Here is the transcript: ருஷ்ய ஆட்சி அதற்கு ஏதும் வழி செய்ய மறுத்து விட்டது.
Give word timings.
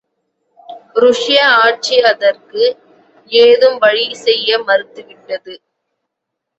ருஷ்ய 0.95 1.41
ஆட்சி 1.59 1.97
அதற்கு 2.03 2.63
ஏதும் 3.31 3.77
வழி 3.77 4.07
செய்ய 4.25 4.59
மறுத்து 4.67 5.01
விட்டது. 5.05 5.53